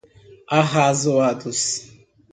[0.59, 1.69] arrazoados